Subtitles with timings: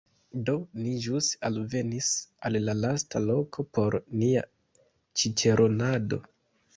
[0.45, 0.53] Do,
[0.85, 2.07] ni ĵus alvenis
[2.49, 4.41] al la lasta loko por nia
[5.21, 6.21] ĉiĉeronado